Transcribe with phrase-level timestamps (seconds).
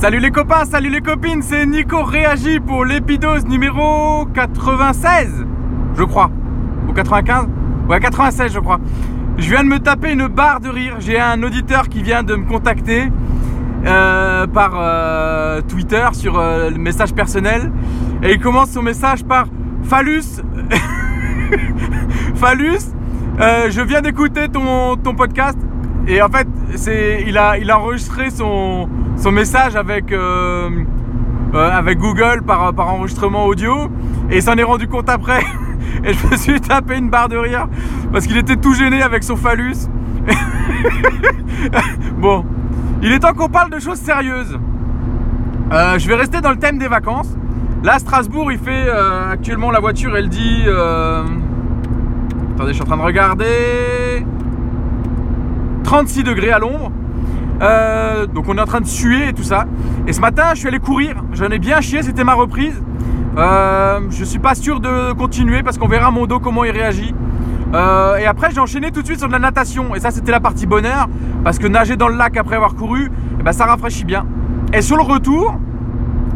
[0.00, 5.44] Salut les copains, salut les copines, c'est Nico Réagi pour l'épidose numéro 96,
[5.94, 6.30] je crois.
[6.88, 7.46] Ou 95
[7.86, 8.80] Ouais, 96, je crois.
[9.36, 10.96] Je viens de me taper une barre de rire.
[11.00, 13.12] J'ai un auditeur qui vient de me contacter
[13.84, 17.70] euh, par euh, Twitter sur euh, le message personnel.
[18.22, 19.48] Et il commence son message par
[19.82, 20.40] Phallus.
[22.36, 22.94] Phallus,
[23.38, 25.58] je viens d'écouter ton, ton podcast.
[26.06, 26.46] Et en fait,
[26.76, 30.70] c'est, il, a, il a enregistré son, son message avec, euh,
[31.54, 33.88] euh, avec Google par, par enregistrement audio
[34.30, 35.44] et il s'en est rendu compte après.
[36.04, 37.68] et je me suis tapé une barre de rire
[38.12, 39.88] parce qu'il était tout gêné avec son phallus.
[42.18, 42.44] bon,
[43.02, 44.58] il est temps qu'on parle de choses sérieuses.
[45.72, 47.36] Euh, je vais rester dans le thème des vacances.
[47.84, 48.90] Là, Strasbourg, il fait
[49.32, 50.64] actuellement la voiture, elle dit.
[52.54, 54.26] Attendez, je suis en train de regarder.
[55.90, 56.92] 36 degrés à l'ombre.
[57.60, 59.64] Euh, donc on est en train de suer et tout ça.
[60.06, 61.16] Et ce matin, je suis allé courir.
[61.32, 62.80] J'en ai bien chié, c'était ma reprise.
[63.36, 67.12] Euh, je suis pas sûr de continuer parce qu'on verra mon dos comment il réagit.
[67.74, 69.96] Euh, et après, j'ai enchaîné tout de suite sur de la natation.
[69.96, 71.08] Et ça, c'était la partie bonheur
[71.42, 74.24] parce que nager dans le lac après avoir couru, eh ben, ça rafraîchit bien.
[74.72, 75.58] Et sur le retour,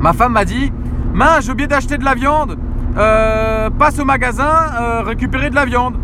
[0.00, 0.72] ma femme m'a dit
[1.12, 2.56] Mince, j'ai oublié d'acheter de la viande.
[2.94, 5.96] passe au magasin, récupérer de la viande.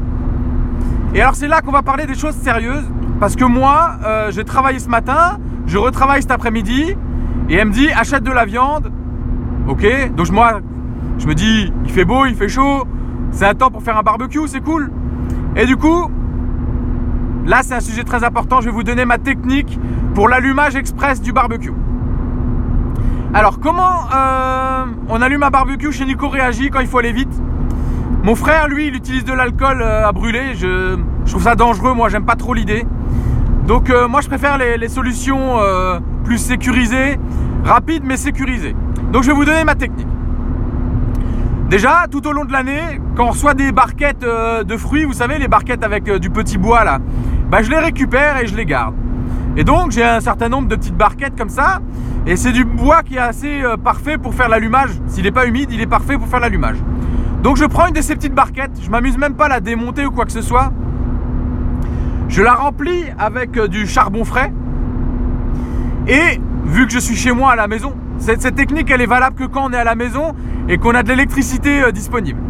[1.15, 2.91] Et alors, c'est là qu'on va parler des choses sérieuses.
[3.19, 6.97] Parce que moi, euh, j'ai travaillé ce matin, je retravaille cet après-midi,
[7.49, 8.93] et elle me dit achète de la viande.
[9.69, 10.61] Ok, donc moi,
[11.19, 12.87] je me dis il fait beau, il fait chaud,
[13.31, 14.91] c'est un temps pour faire un barbecue, c'est cool.
[15.57, 16.11] Et du coup,
[17.47, 19.79] là c'est un sujet très important, je vais vous donner ma technique
[20.15, 21.73] pour l'allumage express du barbecue.
[23.33, 25.91] Alors comment euh, on allume un barbecue?
[25.91, 27.43] Chez Nico Réagi quand il faut aller vite
[28.23, 30.55] Mon frère, lui, il utilise de l'alcool euh, à brûler.
[30.55, 32.87] Je trouve ça dangereux, moi j'aime pas trop l'idée.
[33.67, 37.19] Donc euh, moi je préfère les, solutions euh, plus sécurisées,
[37.65, 38.77] rapides mais sécurisées.
[39.13, 40.07] Donc je vais vous donner ma technique.
[41.69, 45.15] Déjà, tout au long de l'année, quand on reçoit des barquettes euh, de fruits, vous
[45.15, 47.01] savez, les barquettes avec du petit bois là,
[47.51, 48.95] bah, je les récupère et je les garde.
[49.57, 51.81] Et donc j'ai un certain nombre de petites barquettes comme ça,
[52.25, 54.91] et c'est du bois qui est assez parfait pour faire l'allumage.
[55.09, 56.77] S'il n'est pas humide, il est parfait pour faire l'allumage.
[57.43, 60.07] Donc je prends une de ces petites barquettes, je m'amuse même pas à la démonter
[60.07, 60.73] ou quoi que ce soit.
[62.29, 64.53] Je la remplis avec euh, du charbon frais.
[66.09, 69.37] Et vu que je suis chez moi à la maison, cette, technique elle est valable
[69.37, 70.35] que quand on est à la maison
[70.69, 72.41] et qu'on a de l'électricité euh, disponible.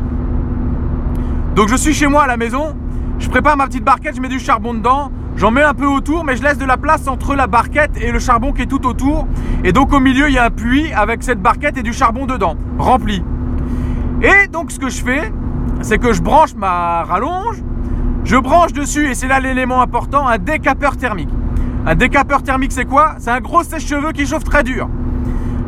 [1.55, 2.75] Donc je suis chez moi à la maison,
[3.19, 6.25] je prépare ma petite barquette, je mets du charbon dedans, j'en mets un peu autour,
[6.25, 8.87] mais je laisse de la place entre la barquette et le charbon qui est tout
[8.87, 9.27] autour.
[9.65, 12.27] Et donc au milieu il y a un puits avec cette barquette et du charbon
[12.27, 13.23] dedans, rempli.
[14.23, 15.33] Et donc ce que je fais,
[15.83, 17.63] c'est que je branche ma rallonge,
[18.27, 21.31] je branche dessus, et c'est là l'élément important, un décapeur thermique.
[21.87, 23.15] Un décapeur thermique, c'est quoi?
[23.19, 24.89] C'est un gros sèche-cheveux qui chauffe très dur.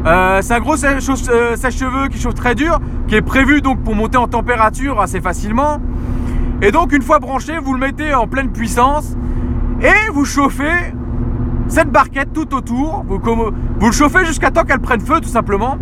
[0.05, 3.95] Euh, c'est un gros euh, sèche-cheveux qui chauffe très dur, qui est prévu donc pour
[3.95, 5.81] monter en température assez facilement.
[6.61, 9.17] Et donc une fois branché, vous le mettez en pleine puissance
[9.81, 10.93] et vous chauffez
[11.69, 13.05] cette barquette tout autour.
[13.07, 13.21] Vous,
[13.87, 15.79] le chauffez jusqu'à temps qu'elle prenne feu tout simplement.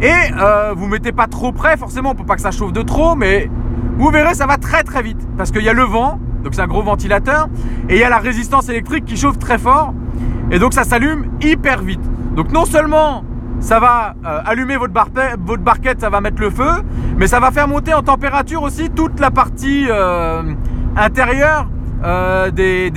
[0.00, 3.14] Et euh, vous mettez pas trop près forcément pour pas que ça chauffe de trop,
[3.14, 3.48] mais
[3.98, 6.62] vous verrez, ça va très très vite parce qu'il y a le vent, donc c'est
[6.62, 7.48] un gros ventilateur,
[7.88, 9.94] et il y a la résistance électrique qui chauffe très fort,
[10.50, 12.00] et donc ça s'allume hyper vite.
[12.34, 13.24] Donc non seulement
[13.60, 16.82] ça va euh, allumer votre, barquette, ça va mettre le feu,
[17.16, 20.42] mais ça va faire monter en température aussi toute la partie euh,
[20.96, 21.68] intérieure
[22.02, 22.90] euh, des,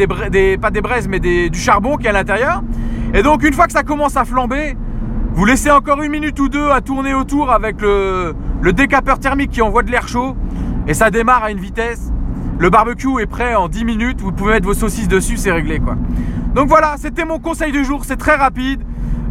[0.59, 2.63] pas des braises, mais du charbon qui est à l'intérieur.
[3.13, 4.75] Et donc une fois que ça commence à flamber,
[5.33, 8.33] vous laissez encore une minute ou deux à tourner autour avec le
[8.73, 10.35] décapeur thermique qui envoie de l'air chaud
[10.88, 12.12] et ça démarre à une vitesse.
[12.59, 15.79] Le barbecue est prêt en 10 minutes, vous pouvez mettre vos saucisses dessus, c'est réglé
[15.79, 15.96] quoi.
[16.53, 18.81] Donc voilà, c'était mon conseil du jour, c'est très rapide.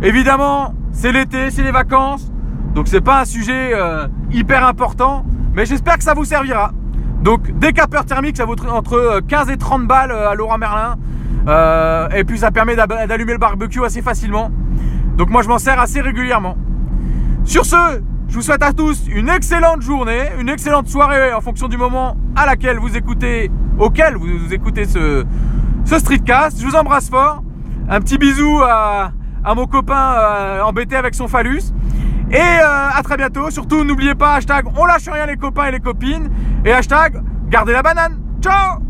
[0.02, 2.30] Évidemment, c'est l'été, c'est les vacances,
[2.74, 6.72] donc c'est pas un sujet euh, hyper important, mais j'espère que ça vous servira.
[7.22, 10.96] Donc décapeur thermique, ça vaut entre 15 euh, et 30 balles euh, à Laurent Merlin.
[12.14, 14.50] et puis ça permet d'allumer le barbecue assez facilement.
[15.16, 16.58] Donc moi je m'en sers assez régulièrement.
[17.44, 18.02] Sur ce,
[18.34, 22.16] je vous souhaite à tous une excellente journée, une excellente soirée en fonction du moment
[22.34, 23.48] à laquelle vous écoutez,
[23.78, 25.24] auquel vous, écoutez ce,
[25.84, 26.60] ce streetcast.
[26.60, 27.44] Je vous embrasse fort.
[27.88, 29.12] Un petit bisou à,
[29.54, 31.62] mon copain euh, embêté avec son phallus.
[32.32, 33.52] Et euh, à très bientôt.
[33.52, 36.28] Surtout, n'oubliez pas, hashtag on lâche rien les copains et les copines.
[36.64, 38.18] Et hashtag gardez la banane.
[38.40, 38.80] Ciao